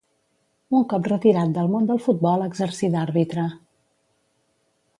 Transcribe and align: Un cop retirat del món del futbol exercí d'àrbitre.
Un 0.77 0.85
cop 0.93 1.09
retirat 1.11 1.51
del 1.57 1.69
món 1.75 1.85
del 1.91 2.01
futbol 2.07 2.45
exercí 2.47 2.89
d'àrbitre. 2.95 3.47